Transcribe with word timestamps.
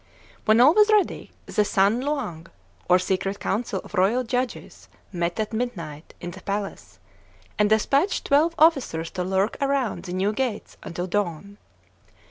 When 0.45 0.59
all 0.59 0.73
was 0.73 0.89
ready, 0.89 1.29
the 1.45 1.63
San 1.63 2.01
Luang, 2.03 2.47
or 2.89 2.97
secret 2.97 3.39
council 3.39 3.81
of 3.83 3.93
Royal 3.93 4.23
Judges, 4.23 4.89
met 5.13 5.39
at 5.39 5.53
midnight 5.53 6.15
in 6.19 6.31
the 6.31 6.41
palace, 6.41 6.97
and 7.59 7.69
despatched 7.69 8.25
twelve 8.25 8.55
officers 8.57 9.11
to 9.11 9.23
lurk 9.23 9.57
around 9.61 10.05
the 10.05 10.13
new 10.13 10.33
gates 10.33 10.75
until 10.81 11.05
dawn. 11.05 11.59